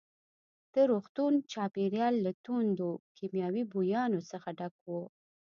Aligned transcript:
د 0.73 0.75
روغتون 0.91 1.33
چاپېریال 1.51 2.13
له 2.25 2.31
توندو 2.45 2.89
کیمیاوي 3.17 3.63
بویانو 3.71 4.19
څخه 4.31 4.49
ډک 4.59 4.75
وو. 4.87 5.03